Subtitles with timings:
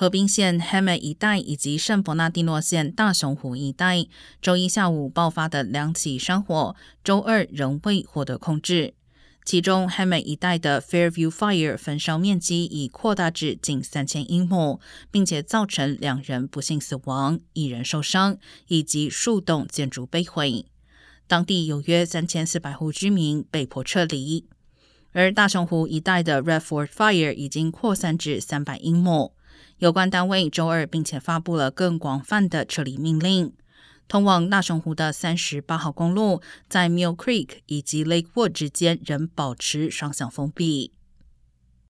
[0.00, 4.06] 河滨县 Hammett 一带以及圣伯纳蒂诺县大熊湖一带，
[4.40, 8.94] 周一下午爆发的两起山火，周二仍未获得控制。
[9.44, 18.38] 其中，Hammett 一带的 Fairview Fire 焚烧面积已扩大至近三千英亩，并且造成两人不幸死亡、一人受伤，
[18.68, 20.64] 以及数栋建筑被毁。
[21.26, 24.46] 当地有约三千四百户居民被迫撤离。
[25.12, 29.34] 而大熊湖一带的 Redford Fire 已经扩散至三百英亩。
[29.78, 33.52] 有关单位周二并且发布了更广泛的撤离命令。
[34.08, 40.92] 通往大熊湖的三十八号公路在 Mill Creek 以及 Lakewood 之间仍保持双向封闭。